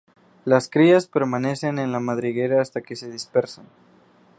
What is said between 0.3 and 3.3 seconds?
Las crías permanecen en la madriguera hasta que se